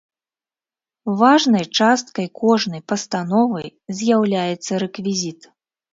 Важнай 1.19 1.65
часткай 1.81 2.27
кожнай 2.41 2.81
пастановы 2.93 3.63
з'яўляецца 4.01 4.73
рэквізіт. 4.87 5.41